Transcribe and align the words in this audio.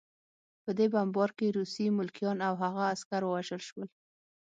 په 0.63 0.71
دې 0.77 0.87
بمبار 0.93 1.29
کې 1.37 1.55
روسي 1.57 1.85
ملکیان 1.97 2.37
او 2.47 2.53
هغه 2.63 2.81
عسکر 2.93 3.21
ووژل 3.25 3.61
شول 3.69 3.87